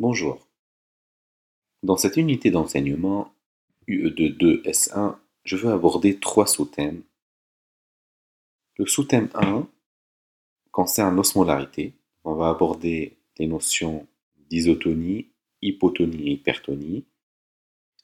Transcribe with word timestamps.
Bonjour. 0.00 0.44
Dans 1.84 1.96
cette 1.96 2.16
unité 2.16 2.50
d'enseignement 2.50 3.32
UE22S1, 3.86 5.14
je 5.44 5.56
veux 5.56 5.70
aborder 5.70 6.18
trois 6.18 6.48
sous-thèmes. 6.48 7.04
Le 8.76 8.86
sous-thème 8.86 9.28
1 9.34 9.68
concerne 10.72 11.14
l'osmolarité. 11.14 11.94
On 12.24 12.34
va 12.34 12.48
aborder 12.48 13.16
les 13.38 13.46
notions 13.46 14.08
d'isotonie, 14.50 15.28
hypotonie 15.62 16.28
et 16.28 16.32
hypertonie. 16.32 17.04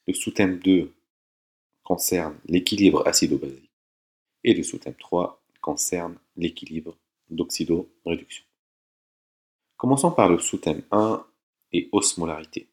Le 0.07 0.13
sous-thème 0.13 0.59
2 0.59 0.93
concerne 1.83 2.39
l'équilibre 2.45 3.05
acido-basique. 3.05 3.69
Et 4.45 4.53
le 4.53 4.63
sous-thème 4.63 4.95
3 4.95 5.43
concerne 5.59 6.17
l'équilibre 6.37 6.97
d'oxydoréduction. 7.29 8.45
Commençons 9.75 10.11
par 10.11 10.29
le 10.29 10.39
sous-thème 10.39 10.83
1 10.91 11.25
et 11.73 11.89
osmolarité. 11.91 12.67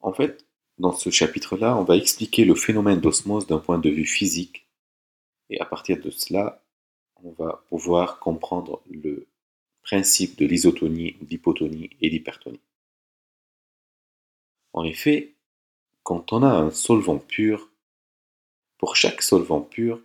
En 0.00 0.12
fait, 0.12 0.46
dans 0.78 0.92
ce 0.92 1.10
chapitre-là, 1.10 1.76
on 1.76 1.84
va 1.84 1.96
expliquer 1.96 2.44
le 2.44 2.54
phénomène 2.54 3.00
d'osmose 3.00 3.46
d'un 3.46 3.58
point 3.58 3.78
de 3.78 3.90
vue 3.90 4.06
physique. 4.06 4.66
Et 5.50 5.60
à 5.60 5.64
partir 5.64 6.00
de 6.00 6.10
cela, 6.10 6.62
on 7.22 7.30
va 7.30 7.64
pouvoir 7.68 8.18
comprendre 8.18 8.82
le 8.90 9.26
principe 9.82 10.36
de 10.36 10.46
l'isotonie, 10.46 11.16
l'hypotonie 11.30 11.90
et 12.00 12.08
l'hypertonie. 12.08 12.60
En 14.72 14.84
effet, 14.84 15.34
quand 16.02 16.32
on 16.32 16.42
a 16.42 16.50
un 16.50 16.70
solvant 16.70 17.18
pur, 17.18 17.70
pour 18.78 18.96
chaque 18.96 19.22
solvant 19.22 19.62
pur, 19.62 20.02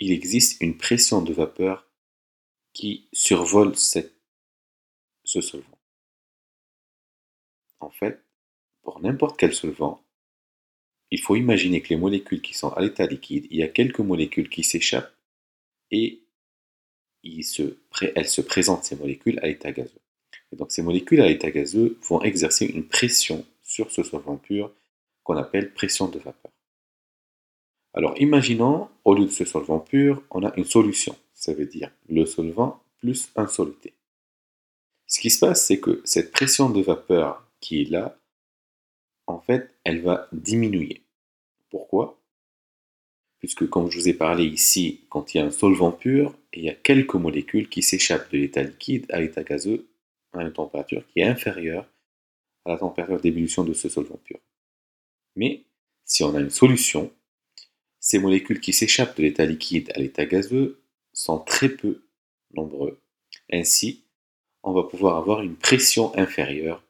il 0.00 0.10
existe 0.10 0.60
une 0.60 0.76
pression 0.76 1.22
de 1.22 1.32
vapeur 1.32 1.86
qui 2.72 3.08
survole 3.12 3.76
cette, 3.76 4.15
ce 5.26 5.40
solvant. 5.40 5.78
En 7.80 7.90
fait, 7.90 8.24
pour 8.82 9.00
n'importe 9.00 9.38
quel 9.38 9.52
solvant, 9.52 10.02
il 11.10 11.20
faut 11.20 11.36
imaginer 11.36 11.82
que 11.82 11.90
les 11.90 11.96
molécules 11.96 12.40
qui 12.40 12.54
sont 12.54 12.70
à 12.70 12.80
l'état 12.80 13.06
liquide, 13.06 13.46
il 13.50 13.58
y 13.58 13.62
a 13.62 13.68
quelques 13.68 14.00
molécules 14.00 14.48
qui 14.48 14.64
s'échappent 14.64 15.14
et 15.90 16.22
elles 17.22 18.28
se 18.28 18.40
présentent, 18.40 18.84
ces 18.84 18.96
molécules, 18.96 19.38
à 19.40 19.48
l'état 19.48 19.72
gazeux. 19.72 20.00
Et 20.52 20.56
donc 20.56 20.70
ces 20.70 20.82
molécules 20.82 21.20
à 21.20 21.26
l'état 21.26 21.50
gazeux 21.50 21.98
vont 22.02 22.22
exercer 22.22 22.66
une 22.66 22.86
pression 22.86 23.44
sur 23.62 23.90
ce 23.90 24.02
solvant 24.04 24.36
pur 24.36 24.72
qu'on 25.24 25.36
appelle 25.36 25.74
pression 25.74 26.08
de 26.08 26.18
vapeur. 26.18 26.52
Alors 27.94 28.14
imaginons, 28.20 28.88
au 29.04 29.14
lieu 29.14 29.24
de 29.24 29.30
ce 29.30 29.44
solvant 29.44 29.80
pur, 29.80 30.22
on 30.30 30.44
a 30.44 30.54
une 30.56 30.64
solution. 30.64 31.16
Ça 31.34 31.52
veut 31.52 31.66
dire 31.66 31.90
le 32.08 32.26
solvant 32.26 32.82
plus 32.98 33.30
un 33.34 33.48
soluté. 33.48 33.92
Ce 35.06 35.20
qui 35.20 35.30
se 35.30 35.38
passe, 35.38 35.66
c'est 35.66 35.80
que 35.80 36.02
cette 36.04 36.32
pression 36.32 36.70
de 36.70 36.80
vapeur 36.80 37.46
qui 37.60 37.82
est 37.82 37.90
là, 37.90 38.18
en 39.26 39.40
fait, 39.40 39.74
elle 39.84 40.02
va 40.02 40.28
diminuer. 40.32 41.02
Pourquoi? 41.70 42.20
Puisque, 43.38 43.68
comme 43.68 43.90
je 43.90 43.98
vous 43.98 44.08
ai 44.08 44.14
parlé 44.14 44.44
ici, 44.44 45.06
quand 45.10 45.34
il 45.34 45.38
y 45.38 45.40
a 45.40 45.44
un 45.44 45.50
solvant 45.50 45.92
pur, 45.92 46.36
il 46.52 46.64
y 46.64 46.70
a 46.70 46.74
quelques 46.74 47.14
molécules 47.14 47.68
qui 47.68 47.82
s'échappent 47.82 48.30
de 48.32 48.38
l'état 48.38 48.62
liquide 48.62 49.06
à 49.10 49.20
l'état 49.20 49.44
gazeux 49.44 49.88
à 50.32 50.42
une 50.42 50.52
température 50.52 51.06
qui 51.08 51.20
est 51.20 51.24
inférieure 51.24 51.86
à 52.64 52.70
la 52.70 52.78
température 52.78 53.20
d'ébullition 53.20 53.64
de 53.64 53.72
ce 53.72 53.88
solvant 53.88 54.18
pur. 54.24 54.38
Mais 55.34 55.64
si 56.04 56.24
on 56.24 56.34
a 56.34 56.40
une 56.40 56.50
solution, 56.50 57.12
ces 58.00 58.18
molécules 58.18 58.60
qui 58.60 58.72
s'échappent 58.72 59.16
de 59.16 59.22
l'état 59.22 59.44
liquide 59.44 59.92
à 59.94 59.98
l'état 59.98 60.26
gazeux 60.26 60.82
sont 61.12 61.38
très 61.38 61.68
peu 61.68 62.04
nombreux. 62.54 63.00
Ainsi, 63.52 64.05
on 64.66 64.72
va 64.72 64.82
pouvoir 64.82 65.16
avoir 65.16 65.42
une 65.42 65.54
pression 65.54 66.12
inférieure 66.18 66.82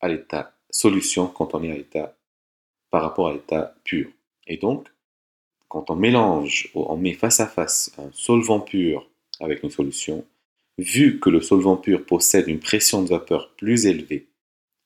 à 0.00 0.08
l'état 0.08 0.54
solution 0.70 1.26
quand 1.26 1.54
on 1.54 1.62
est 1.64 1.72
à 1.72 1.74
l'état 1.74 2.16
par 2.90 3.02
rapport 3.02 3.28
à 3.28 3.32
l'état 3.32 3.74
pur. 3.82 4.08
Et 4.46 4.56
donc, 4.58 4.88
quand 5.68 5.90
on 5.90 5.96
mélange 5.96 6.70
ou 6.74 6.84
on 6.88 6.96
met 6.96 7.14
face 7.14 7.40
à 7.40 7.48
face 7.48 7.92
un 7.98 8.10
solvant 8.12 8.60
pur 8.60 9.10
avec 9.40 9.64
une 9.64 9.70
solution, 9.70 10.24
vu 10.78 11.18
que 11.18 11.30
le 11.30 11.40
solvant 11.40 11.76
pur 11.76 12.06
possède 12.06 12.46
une 12.46 12.60
pression 12.60 13.02
de 13.02 13.08
vapeur 13.08 13.50
plus 13.56 13.86
élevée 13.86 14.28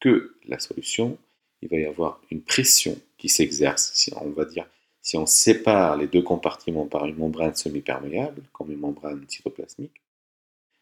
que 0.01 0.35
la 0.47 0.59
solution, 0.59 1.19
il 1.61 1.69
va 1.69 1.77
y 1.77 1.85
avoir 1.85 2.23
une 2.31 2.41
pression 2.41 2.99
qui 3.19 3.29
s'exerce, 3.29 4.11
on 4.19 4.31
va 4.31 4.47
dire, 4.47 4.67
si 5.03 5.19
on 5.19 5.27
sépare 5.27 5.99
les 5.99 6.07
deux 6.07 6.23
compartiments 6.23 6.87
par 6.87 7.05
une 7.05 7.17
membrane 7.17 7.55
semi-perméable, 7.55 8.43
comme 8.53 8.73
une 8.73 8.81
membrane 8.81 9.25
cytoplasmique, 9.29 10.01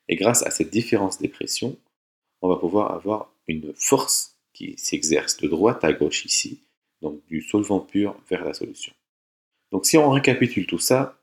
et 0.09 0.17
grâce 0.17 0.45
à 0.45 0.51
cette 0.51 0.71
différence 0.71 1.19
des 1.19 1.29
pressions, 1.29 1.77
on 2.43 2.49
va 2.49 2.57
pouvoir 2.57 2.93
avoir 2.93 3.33
une 3.49 3.73
force 3.75 4.37
qui 4.53 4.75
s'exerce 4.79 5.37
de 5.39 5.49
droite 5.49 5.85
à 5.85 5.93
gauche 5.93 6.25
ici, 6.25 6.63
donc 7.03 7.25
du 7.27 7.43
solvant 7.43 7.81
pur 7.81 8.17
vers 8.29 8.45
la 8.45 8.55
solution. 8.55 8.93
Donc 9.73 9.87
si 9.87 9.97
on 9.99 10.11
récapitule 10.11 10.67
tout 10.67 10.79
ça, 10.79 11.21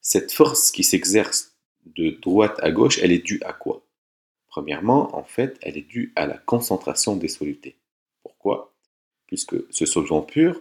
cette 0.00 0.32
force 0.32 0.70
qui 0.70 0.82
s'exerce 0.82 1.54
de 1.84 2.10
droite 2.10 2.58
à 2.62 2.70
gauche, 2.70 2.98
elle 3.02 3.12
est 3.12 3.24
due 3.24 3.40
à 3.44 3.52
quoi? 3.52 3.82
Premièrement, 4.48 5.14
en 5.16 5.22
fait, 5.22 5.58
elle 5.62 5.76
est 5.76 5.82
due 5.82 6.12
à 6.16 6.26
la 6.26 6.36
concentration 6.36 7.16
des 7.16 7.28
solutés. 7.28 7.76
Pourquoi? 8.22 8.74
Puisque 9.26 9.56
ce 9.70 9.86
solvant 9.86 10.22
pur, 10.22 10.60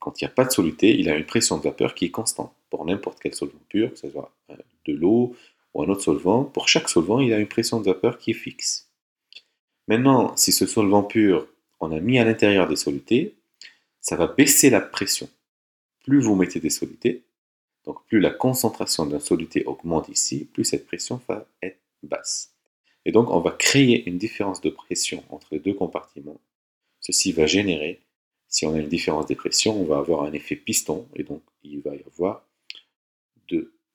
quand 0.00 0.20
il 0.20 0.24
n'y 0.24 0.30
a 0.30 0.34
pas 0.34 0.44
de 0.44 0.50
soluté, 0.50 0.98
il 0.98 1.08
a 1.08 1.16
une 1.16 1.26
pression 1.26 1.58
de 1.58 1.62
vapeur 1.62 1.94
qui 1.94 2.06
est 2.06 2.10
constante. 2.10 2.52
Pour 2.70 2.84
n'importe 2.84 3.20
quel 3.20 3.34
solvant 3.34 3.60
pur, 3.68 3.92
que 3.92 3.98
ce 3.98 4.10
soit 4.10 4.32
euh, 4.50 4.56
de 4.86 4.94
l'eau 4.94 5.36
ou 5.74 5.82
un 5.82 5.88
autre 5.88 6.02
solvant, 6.02 6.44
pour 6.44 6.68
chaque 6.68 6.88
solvant, 6.88 7.20
il 7.20 7.32
a 7.32 7.38
une 7.38 7.48
pression 7.48 7.80
de 7.80 7.84
vapeur 7.84 8.18
qui 8.18 8.32
est 8.32 8.34
fixe. 8.34 8.90
Maintenant, 9.88 10.36
si 10.36 10.52
ce 10.52 10.66
solvant 10.66 11.02
pur, 11.02 11.46
on 11.80 11.92
a 11.92 12.00
mis 12.00 12.18
à 12.18 12.24
l'intérieur 12.24 12.68
des 12.68 12.76
solutés, 12.76 13.34
ça 14.00 14.16
va 14.16 14.26
baisser 14.26 14.70
la 14.70 14.80
pression. 14.80 15.28
Plus 16.04 16.20
vous 16.20 16.34
mettez 16.34 16.60
des 16.60 16.70
solutés, 16.70 17.22
donc 17.84 18.04
plus 18.06 18.20
la 18.20 18.30
concentration 18.30 19.06
d'un 19.06 19.20
soluté 19.20 19.64
augmente 19.64 20.08
ici, 20.08 20.48
plus 20.52 20.64
cette 20.64 20.86
pression 20.86 21.20
va 21.28 21.46
être 21.62 21.80
basse. 22.02 22.54
Et 23.04 23.12
donc 23.12 23.30
on 23.30 23.40
va 23.40 23.50
créer 23.52 24.08
une 24.08 24.18
différence 24.18 24.60
de 24.60 24.70
pression 24.70 25.24
entre 25.30 25.48
les 25.52 25.58
deux 25.58 25.74
compartiments. 25.74 26.40
Ceci 27.00 27.32
va 27.32 27.46
générer, 27.46 28.00
si 28.48 28.66
on 28.66 28.74
a 28.74 28.78
une 28.78 28.88
différence 28.88 29.26
de 29.26 29.34
pression, 29.34 29.80
on 29.80 29.84
va 29.84 29.98
avoir 29.98 30.24
un 30.24 30.32
effet 30.32 30.56
piston, 30.56 31.08
et 31.14 31.22
donc 31.22 31.42
il 31.62 31.80
va 31.80 31.94
y 31.94 32.02
avoir 32.06 32.44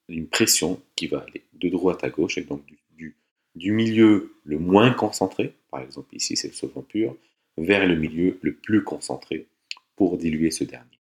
une 0.08 0.28
pression 0.28 0.82
qui 0.96 1.08
va 1.08 1.20
aller 1.20 1.44
de 1.66 1.70
droite 1.70 2.04
à 2.04 2.10
gauche, 2.10 2.38
et 2.38 2.44
donc 2.44 2.62
du 3.56 3.72
milieu 3.72 4.36
le 4.44 4.60
moins 4.60 4.92
concentré, 4.92 5.54
par 5.72 5.82
exemple 5.82 6.14
ici 6.14 6.36
c'est 6.36 6.50
le 6.50 6.54
solvant 6.54 6.82
pur, 6.82 7.16
vers 7.58 7.88
le 7.88 7.96
milieu 7.96 8.38
le 8.42 8.54
plus 8.54 8.84
concentré 8.84 9.48
pour 9.96 10.18
diluer 10.18 10.52
ce 10.52 10.66
dernier. 10.66 11.00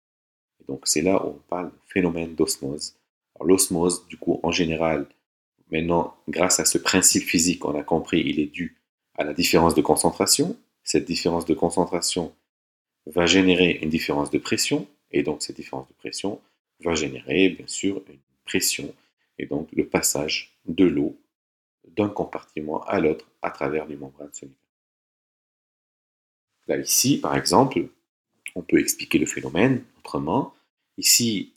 donc 0.67 0.83
c'est 0.85 1.03
là 1.03 1.25
où 1.25 1.29
on 1.31 1.43
parle 1.49 1.71
phénomène 1.87 2.35
d'osmose. 2.35 2.97
L'osmose, 3.41 4.07
du 4.09 4.19
coup, 4.19 4.39
en 4.43 4.51
général, 4.51 5.07
maintenant, 5.71 6.15
grâce 6.29 6.61
à 6.61 6.65
ce 6.65 6.77
principe 6.77 7.23
physique, 7.23 7.65
on 7.65 7.75
a 7.75 7.83
compris, 7.83 8.21
il 8.21 8.39
est 8.39 8.53
dû 8.53 8.77
à 9.17 9.25
la 9.25 9.33
différence 9.33 9.75
de 9.75 9.81
concentration. 9.81 10.57
Cette 10.85 11.07
différence 11.07 11.47
de 11.47 11.55
concentration 11.55 12.35
va 13.07 13.27
générer 13.27 13.79
une 13.83 13.89
différence 13.89 14.31
de 14.31 14.39
pression, 14.39 14.87
et 15.11 15.23
donc 15.23 15.43
cette 15.43 15.57
différence 15.57 15.89
de 15.89 15.95
pression 15.95 16.41
va 16.81 16.95
générer, 16.95 17.49
bien 17.51 17.67
sûr, 17.67 18.03
une 18.09 18.19
pression, 18.45 18.93
et 19.41 19.47
donc 19.47 19.73
le 19.73 19.89
passage 19.89 20.55
de 20.67 20.85
l'eau 20.85 21.17
d'un 21.97 22.11
compartiment 22.11 22.85
à 22.85 23.01
l'autre 23.01 23.27
à 23.41 23.51
travers 23.51 23.87
les 23.87 23.97
membranes 23.97 24.33
semi 24.33 24.53
Là, 26.67 26.77
ici, 26.77 27.19
par 27.19 27.35
exemple, 27.35 27.89
on 28.55 28.63
peut 28.63 28.79
expliquer 28.79 29.19
le 29.19 29.27
phénomène 29.27 29.83
autrement. 29.99 30.55
Ici, 30.99 31.55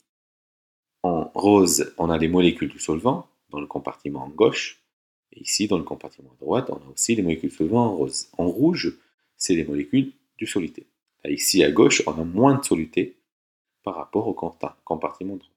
en 1.04 1.30
rose, 1.34 1.94
on 1.98 2.10
a 2.10 2.18
les 2.18 2.26
molécules 2.26 2.70
du 2.70 2.80
solvant 2.80 3.28
dans 3.50 3.60
le 3.60 3.66
compartiment 3.66 4.24
en 4.24 4.28
gauche. 4.28 4.82
Et 5.32 5.42
ici, 5.42 5.68
dans 5.68 5.78
le 5.78 5.84
compartiment 5.84 6.32
à 6.32 6.36
droite, 6.40 6.70
on 6.70 6.76
a 6.76 6.92
aussi 6.92 7.14
les 7.14 7.22
molécules 7.22 7.50
du 7.50 7.54
solvant 7.54 7.86
en 7.86 7.96
rose. 7.96 8.28
En 8.38 8.48
rouge, 8.48 8.98
c'est 9.36 9.54
les 9.54 9.64
molécules 9.64 10.10
du 10.36 10.46
soluté. 10.46 10.86
Là, 11.22 11.30
ici, 11.30 11.62
à 11.62 11.70
gauche, 11.70 12.02
on 12.06 12.12
a 12.12 12.24
moins 12.24 12.56
de 12.56 12.64
soluté 12.64 13.14
par 13.84 13.94
rapport 13.94 14.26
au 14.26 14.32
compartiment 14.84 15.36
droit. 15.36 15.50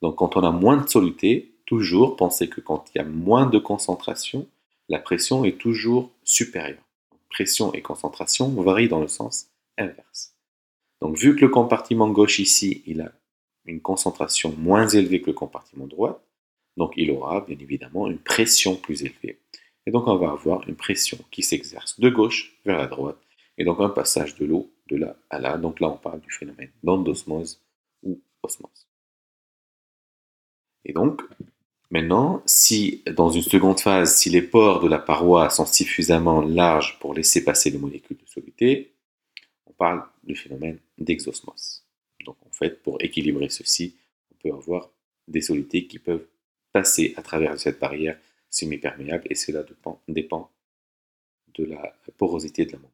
Donc, 0.00 0.16
quand 0.16 0.36
on 0.36 0.42
a 0.42 0.52
moins 0.52 0.78
de 0.78 0.88
soluté, 0.88 1.55
toujours 1.66 2.16
penser 2.16 2.48
que 2.48 2.60
quand 2.60 2.84
il 2.94 2.98
y 2.98 3.00
a 3.00 3.04
moins 3.04 3.46
de 3.46 3.58
concentration, 3.58 4.48
la 4.88 4.98
pression 4.98 5.44
est 5.44 5.58
toujours 5.58 6.10
supérieure. 6.24 6.82
Pression 7.28 7.74
et 7.74 7.82
concentration 7.82 8.48
varient 8.62 8.88
dans 8.88 9.00
le 9.00 9.08
sens 9.08 9.48
inverse. 9.76 10.34
Donc 11.02 11.18
vu 11.18 11.36
que 11.36 11.42
le 11.42 11.50
compartiment 11.50 12.08
gauche 12.08 12.38
ici, 12.38 12.82
il 12.86 13.02
a 13.02 13.12
une 13.66 13.80
concentration 13.80 14.54
moins 14.56 14.88
élevée 14.88 15.20
que 15.20 15.26
le 15.26 15.34
compartiment 15.34 15.86
droit, 15.86 16.22
donc 16.76 16.92
il 16.96 17.10
aura 17.10 17.40
bien 17.40 17.56
évidemment 17.58 18.06
une 18.06 18.18
pression 18.18 18.76
plus 18.76 19.02
élevée. 19.02 19.40
Et 19.86 19.90
donc 19.90 20.06
on 20.06 20.16
va 20.16 20.30
avoir 20.30 20.66
une 20.68 20.76
pression 20.76 21.18
qui 21.30 21.42
s'exerce 21.42 22.00
de 22.00 22.08
gauche 22.08 22.56
vers 22.64 22.78
la 22.78 22.86
droite, 22.86 23.18
et 23.58 23.64
donc 23.64 23.80
un 23.80 23.88
passage 23.88 24.36
de 24.36 24.46
l'eau 24.46 24.70
de 24.88 24.96
là 24.96 25.16
à 25.30 25.38
là. 25.38 25.58
Donc 25.58 25.80
là 25.80 25.88
on 25.88 25.96
parle 25.96 26.20
du 26.20 26.30
phénomène 26.30 26.70
d'endosmose 26.82 27.60
ou 28.02 28.20
osmose. 28.42 28.86
Et 30.86 30.92
donc, 30.92 31.22
Maintenant, 31.90 32.42
si 32.46 33.02
dans 33.14 33.30
une 33.30 33.42
seconde 33.42 33.78
phase, 33.78 34.16
si 34.16 34.28
les 34.28 34.42
pores 34.42 34.80
de 34.80 34.88
la 34.88 34.98
paroi 34.98 35.50
sont 35.50 35.66
suffisamment 35.66 36.40
larges 36.40 36.98
pour 36.98 37.14
laisser 37.14 37.44
passer 37.44 37.70
les 37.70 37.78
molécules 37.78 38.16
de 38.16 38.26
soluté, 38.28 38.92
on 39.66 39.72
parle 39.72 40.02
du 40.24 40.34
phénomène 40.34 40.78
d'exosmose. 40.98 41.84
Donc 42.24 42.36
en 42.44 42.50
fait, 42.50 42.82
pour 42.82 43.00
équilibrer 43.00 43.48
ceci, 43.48 43.94
on 44.32 44.34
peut 44.42 44.54
avoir 44.54 44.90
des 45.28 45.40
solutés 45.40 45.86
qui 45.86 45.98
peuvent 45.98 46.26
passer 46.72 47.14
à 47.16 47.22
travers 47.22 47.58
cette 47.58 47.78
barrière 47.78 48.18
semi-perméable 48.50 49.24
et 49.30 49.34
cela 49.34 49.64
dépend, 50.08 50.50
de 51.54 51.64
la 51.64 51.96
porosité 52.18 52.66
de 52.66 52.72
la 52.72 52.78
membrane. 52.78 52.92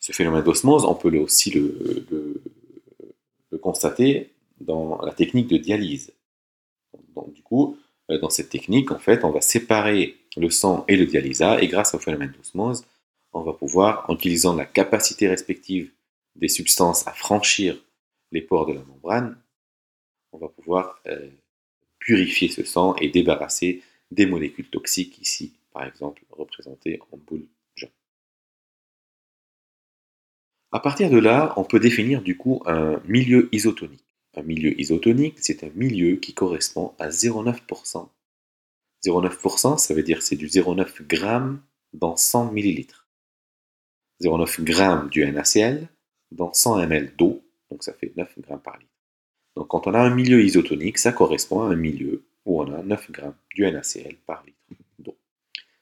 Ce 0.00 0.12
phénomène 0.12 0.42
d'osmose, 0.42 0.84
on 0.84 0.94
peut 0.94 1.16
aussi 1.18 1.50
le, 1.50 2.42
constater 3.60 4.32
dans 4.60 5.00
la 5.02 5.12
technique 5.12 5.48
de 5.48 5.56
dialyse. 5.56 6.12
Du 7.28 7.42
coup, 7.42 7.76
euh, 8.10 8.18
dans 8.18 8.30
cette 8.30 8.50
technique, 8.50 8.90
en 8.90 8.98
fait, 8.98 9.24
on 9.24 9.30
va 9.30 9.40
séparer 9.40 10.16
le 10.36 10.50
sang 10.50 10.84
et 10.88 10.96
le 10.96 11.06
dialysa, 11.06 11.60
et 11.60 11.68
grâce 11.68 11.94
au 11.94 11.98
phénomène 11.98 12.32
d'osmose, 12.36 12.84
on 13.32 13.42
va 13.42 13.52
pouvoir, 13.52 14.04
en 14.08 14.14
utilisant 14.14 14.54
la 14.54 14.64
capacité 14.64 15.28
respective 15.28 15.90
des 16.36 16.48
substances 16.48 17.06
à 17.06 17.12
franchir 17.12 17.76
les 18.32 18.40
pores 18.40 18.66
de 18.66 18.74
la 18.74 18.82
membrane, 18.82 19.36
on 20.32 20.38
va 20.38 20.48
pouvoir 20.48 21.00
euh, 21.06 21.28
purifier 21.98 22.48
ce 22.48 22.64
sang 22.64 22.94
et 22.96 23.08
débarrasser 23.08 23.82
des 24.10 24.26
molécules 24.26 24.68
toxiques, 24.68 25.18
ici 25.20 25.52
par 25.72 25.84
exemple 25.84 26.22
représentées 26.30 27.00
en 27.12 27.16
boule 27.16 27.46
jaune. 27.74 27.90
À 30.72 30.80
partir 30.80 31.10
de 31.10 31.18
là, 31.18 31.52
on 31.56 31.64
peut 31.64 31.80
définir 31.80 32.22
du 32.22 32.36
coup 32.36 32.62
un 32.66 33.00
milieu 33.06 33.48
isotonique. 33.52 34.09
Un 34.36 34.42
milieu 34.42 34.78
isotonique, 34.80 35.38
c'est 35.40 35.64
un 35.64 35.70
milieu 35.74 36.16
qui 36.16 36.34
correspond 36.34 36.94
à 36.98 37.08
0,9%. 37.08 38.08
0,9%, 39.04 39.78
ça 39.78 39.94
veut 39.94 40.02
dire 40.02 40.22
c'est 40.22 40.36
du 40.36 40.46
0,9 40.46 41.10
g 41.10 41.58
dans 41.92 42.16
100 42.16 42.52
ml. 42.52 42.86
0,9 44.22 44.66
g 44.66 45.08
du 45.10 45.32
NaCl 45.32 45.88
dans 46.30 46.52
100 46.52 46.80
ml 46.80 47.12
d'eau, 47.16 47.42
donc 47.70 47.82
ça 47.82 47.92
fait 47.92 48.12
9 48.16 48.32
g 48.36 48.54
par 48.62 48.78
litre. 48.78 48.90
Donc 49.56 49.68
quand 49.68 49.86
on 49.86 49.94
a 49.94 50.00
un 50.00 50.14
milieu 50.14 50.42
isotonique, 50.44 50.98
ça 50.98 51.12
correspond 51.12 51.62
à 51.62 51.72
un 51.72 51.76
milieu 51.76 52.24
où 52.44 52.62
on 52.62 52.72
a 52.72 52.82
9 52.82 53.10
g 53.12 53.22
du 53.54 53.62
NaCl 53.62 54.16
par 54.26 54.44
litre 54.44 54.58
d'eau. 54.98 55.16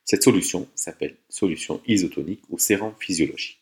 Cette 0.05 0.23
solution 0.23 0.67
s'appelle 0.75 1.17
solution 1.29 1.83
isotonique 1.87 2.43
ou 2.49 2.59
sérum 2.59 2.95
physiologique. 2.99 3.61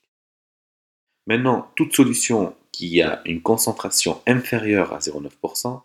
Maintenant, 1.26 1.72
toute 1.74 1.92
solution 1.92 2.54
qui 2.76 3.00
a 3.00 3.22
une 3.24 3.40
concentration 3.40 4.20
inférieure 4.26 4.92
à 4.92 4.98
0,9%, 4.98 5.80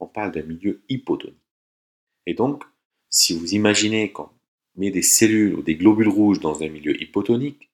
on 0.00 0.06
parle 0.06 0.32
d'un 0.32 0.42
milieu 0.42 0.82
hypotonique. 0.90 1.40
Et 2.26 2.34
donc, 2.34 2.62
si 3.08 3.32
vous 3.34 3.54
imaginez 3.54 4.12
qu'on 4.12 4.28
met 4.74 4.90
des 4.90 5.00
cellules 5.00 5.54
ou 5.54 5.62
des 5.62 5.76
globules 5.76 6.10
rouges 6.10 6.40
dans 6.40 6.62
un 6.62 6.68
milieu 6.68 7.02
hypotonique, 7.02 7.70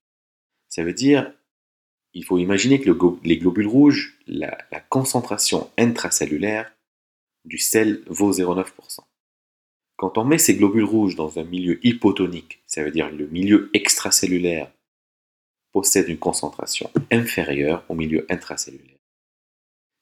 ça 0.68 0.84
veut 0.84 0.92
dire 0.92 1.32
il 2.14 2.24
faut 2.24 2.38
imaginer 2.38 2.80
que 2.80 2.88
les 3.24 3.38
globules 3.38 3.66
rouges, 3.66 4.16
la, 4.28 4.56
concentration 4.90 5.68
intracellulaire 5.76 6.72
du 7.44 7.58
sel 7.58 8.04
vaut 8.06 8.30
0,9%. 8.30 9.00
Quand 9.96 10.18
on 10.18 10.24
met 10.24 10.38
ces 10.38 10.54
globules 10.54 10.84
rouges 10.84 11.16
dans 11.16 11.40
un 11.40 11.44
milieu 11.44 11.84
hypotonique, 11.84 12.62
ça 12.68 12.84
veut 12.84 12.92
dire 12.92 13.10
le 13.10 13.26
milieu 13.26 13.70
extracellulaire 13.74 14.70
possède 15.72 16.08
une 16.08 16.18
concentration 16.18 16.90
inférieure 17.10 17.84
au 17.88 17.94
milieu 17.94 18.26
intracellulaire. 18.30 18.98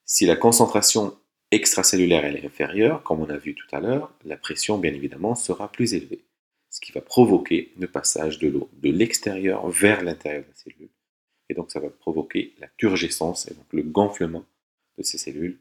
Si 0.04 0.26
la 0.26 0.36
concentration 0.36 1.16
extracellulaire 1.50 2.24
est 2.24 2.44
inférieure, 2.44 3.02
comme 3.02 3.20
on 3.20 3.30
a 3.30 3.36
vu 3.36 3.54
tout 3.54 3.66
à 3.72 3.80
l'heure, 3.80 4.12
la 4.24 4.36
pression 4.36 4.78
bien 4.78 4.92
évidemment 4.92 5.34
sera 5.34 5.70
plus 5.70 5.94
élevée, 5.94 6.24
ce 6.70 6.80
qui 6.80 6.92
va 6.92 7.00
provoquer 7.00 7.72
le 7.78 7.86
passage 7.86 8.38
de 8.38 8.48
l'eau 8.48 8.68
de 8.74 8.90
l'extérieur 8.90 9.68
vers 9.68 10.02
l'intérieur 10.02 10.42
de 10.42 10.48
la 10.48 10.54
cellule 10.54 10.90
et 11.50 11.54
donc 11.54 11.72
ça 11.72 11.80
va 11.80 11.90
provoquer 11.90 12.54
la 12.60 12.68
turgescence, 12.68 13.50
et 13.50 13.54
donc 13.54 13.66
le 13.72 13.82
gonflement 13.82 14.44
de 14.96 15.02
ces 15.02 15.18
cellules, 15.18 15.60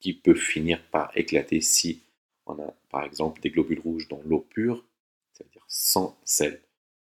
qui 0.00 0.12
peut 0.12 0.34
finir 0.34 0.84
par 0.90 1.10
éclater 1.16 1.62
si 1.62 2.02
on 2.44 2.62
a 2.62 2.74
par 2.90 3.04
exemple 3.04 3.40
des 3.40 3.50
globules 3.50 3.80
rouges 3.80 4.06
dans 4.08 4.20
l'eau 4.26 4.40
pure, 4.40 4.84
c'est-à-dire 5.32 5.64
sans 5.66 6.18
sel, 6.24 6.60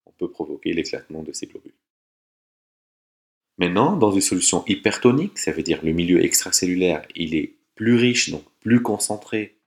on 0.05 0.11
peut 0.11 0.31
provoquer 0.31 0.73
l'éclatement 0.73 1.23
de 1.23 1.33
ces 1.33 1.47
globules. 1.47 1.73
Maintenant, 3.59 3.97
dans 3.97 4.13
une 4.13 4.21
solution 4.21 4.65
hypertonique, 4.67 5.39
ça 5.39 5.53
veut 5.53 5.63
dire 5.63 5.81
le 5.83 5.93
milieu 5.93 6.25
extracellulaire, 6.25 7.07
il 7.15 7.35
est 7.35 7.55
plus 7.75 7.95
riche, 7.95 8.31
donc 8.31 8.45
plus 8.61 8.83
concentré 8.83 9.59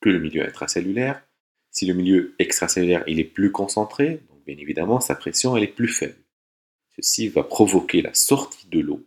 que 0.00 0.08
le 0.08 0.18
milieu 0.18 0.46
intracellulaire. 0.46 1.22
Si 1.70 1.86
le 1.86 1.94
milieu 1.94 2.34
extracellulaire 2.38 3.04
il 3.06 3.20
est 3.20 3.24
plus 3.24 3.50
concentré, 3.50 4.20
donc 4.28 4.44
bien 4.44 4.56
évidemment 4.56 5.00
sa 5.00 5.14
pression 5.14 5.56
elle 5.56 5.64
est 5.64 5.68
plus 5.68 5.88
faible. 5.88 6.16
Ceci 6.96 7.28
va 7.28 7.42
provoquer 7.42 8.00
la 8.02 8.14
sortie 8.14 8.68
de 8.68 8.80
l'eau 8.80 9.04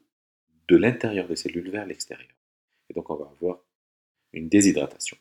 de 0.67 0.75
l'intérieur 0.75 1.27
des 1.27 1.37
cellules 1.37 1.69
vers 1.69 1.85
l'extérieur. 1.85 2.29
Et 2.89 2.93
donc 2.93 3.09
on 3.09 3.15
va 3.15 3.31
avoir 3.39 3.59
une 4.33 4.49
déshydratation. 4.49 5.17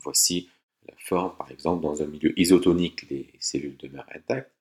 Voici 0.00 0.50
la 0.86 0.94
forme, 0.98 1.34
par 1.36 1.50
exemple, 1.50 1.82
dans 1.82 2.02
un 2.02 2.06
milieu 2.06 2.38
isotonique, 2.38 3.08
les 3.10 3.26
cellules 3.40 3.76
demeurent 3.78 4.08
intactes. 4.14 4.53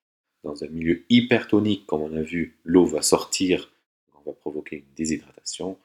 Dans 0.43 0.63
un 0.63 0.67
milieu 0.67 1.05
hypertonique, 1.09 1.85
comme 1.85 2.01
on 2.01 2.15
a 2.15 2.21
vu, 2.21 2.57
l'eau 2.63 2.85
va 2.85 3.01
sortir, 3.01 3.71
on 4.13 4.21
va 4.29 4.33
provoquer 4.33 4.77
une 4.77 4.93
déshydratation. 4.95 5.77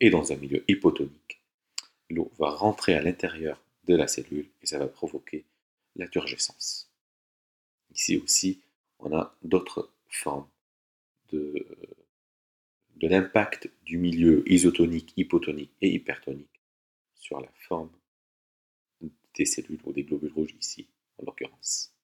Et 0.00 0.10
dans 0.10 0.32
un 0.32 0.36
milieu 0.36 0.64
hypotonique, 0.68 1.40
l'eau 2.10 2.30
va 2.38 2.50
rentrer 2.50 2.94
à 2.94 3.02
l'intérieur 3.02 3.62
de 3.86 3.94
la 3.94 4.08
cellule 4.08 4.46
et 4.62 4.66
ça 4.66 4.78
va 4.78 4.86
provoquer 4.88 5.44
la 5.96 6.08
turgescence. 6.08 6.90
Ici 7.94 8.18
aussi, 8.18 8.60
on 8.98 9.16
a 9.16 9.34
d'autres 9.42 9.90
formes 10.08 10.46
de, 11.30 11.66
de 12.96 13.08
l'impact 13.08 13.70
du 13.84 13.98
milieu 13.98 14.44
isotonique, 14.50 15.12
hypotonique 15.16 15.72
et 15.80 15.88
hypertonique 15.88 16.60
sur 17.14 17.40
la 17.40 17.50
forme 17.68 17.90
des 19.34 19.44
cellules 19.44 19.80
ou 19.84 19.92
des 19.92 20.04
globules 20.04 20.32
rouges 20.32 20.54
ici, 20.58 20.86
en 21.18 21.24
l'occurrence. 21.24 21.95